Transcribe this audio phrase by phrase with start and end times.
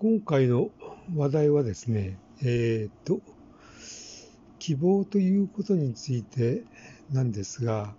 [0.00, 0.70] 今回の
[1.16, 3.20] 話題はですね、えっ、と、
[4.60, 6.62] 希望ということについて
[7.10, 7.92] なんですが、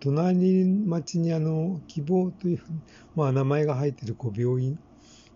[0.00, 2.62] 隣町にあの、希望という、
[3.16, 4.78] まあ名前が入っているこう病院、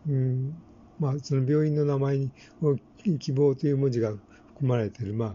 [0.06, 0.54] うん、
[1.00, 2.30] まあその病院の名前に
[3.18, 5.34] 希望という文字が含まれている、まあ、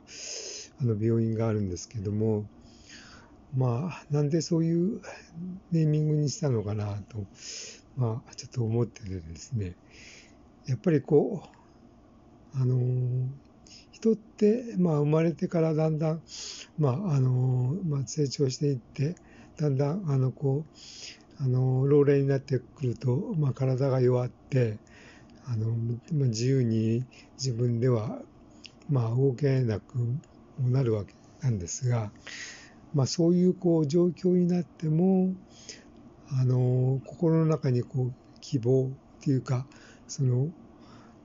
[0.80, 2.46] あの病院があるんですけども、
[3.58, 5.02] まあ、なんでそういう
[5.72, 7.26] ネーミングにしたのかなと、
[7.98, 9.74] まあ、ちょっと思っててですね、
[10.70, 11.42] やっぱりこ
[12.56, 13.28] う、あのー、
[13.92, 16.22] 人って、まあ、生まれてからだんだん、
[16.78, 19.16] まあ、あのー、まあ、成長していって、
[19.58, 20.66] だんだん、あの、こ
[21.40, 24.78] う、あのー、老齢になってくると、まあ、体が弱って、
[25.48, 25.72] あの、
[26.14, 27.04] まあ、自由に
[27.40, 28.22] 自分では、
[28.92, 29.98] まあ、動けなく
[30.60, 32.12] なるわけなんですが、
[32.94, 35.34] まあ、そういうこう状況になっても、
[36.32, 38.90] あの、心の中にこう希望っ
[39.22, 39.66] ていうか、
[40.10, 40.50] その、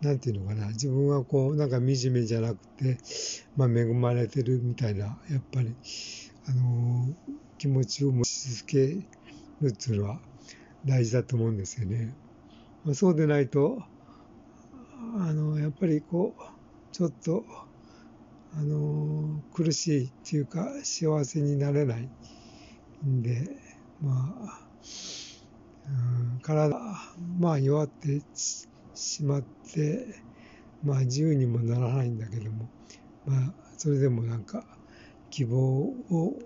[0.00, 2.98] なんていうのかな、自分はこう、なんか惨めじゃなくて、
[3.56, 5.76] まあ、恵まれてるみたいな、やっぱり、
[6.46, 7.14] あの、
[7.58, 8.86] 気持ちを持ち続け
[9.62, 10.20] るっていうのは
[10.84, 12.14] 大事だと思うんですよね。
[12.84, 13.82] まあ、そうでないと、
[15.18, 16.42] あの、やっぱりこう、
[16.92, 17.44] ちょっと、
[18.52, 22.10] あの、苦しいっていうか、幸せになれない
[23.06, 23.48] んで、
[24.00, 24.68] まあ、
[25.86, 26.78] うん、体、
[27.38, 28.22] まあ弱って
[28.94, 30.06] しまって、
[30.82, 32.68] まあ自由にもならないんだけども、
[33.26, 34.64] まあそれでもなんか
[35.30, 36.38] 希望を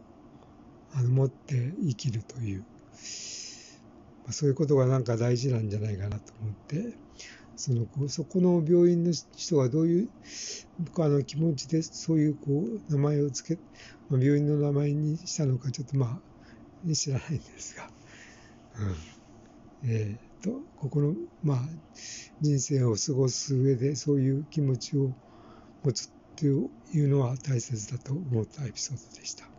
[0.94, 2.64] あの持って生きるという、ま
[4.30, 6.94] あ、そういうことがなんか大事なんじゃないかなと思って、
[7.56, 10.08] そのこそこの病院の人がどういう
[10.78, 13.58] 僕あの気持ちでそういうこう名前をつけ、
[14.08, 16.20] まあ、病院の名前にしたのかちょっとま
[16.86, 17.90] あ知らないんですが。
[18.80, 21.58] うんえーと、ここの、まあ、
[22.40, 25.12] 人生を過ごす上でそういう気持ちを
[25.84, 26.50] 持つってい
[27.04, 29.57] うのは大切だと思ったエピソードでした。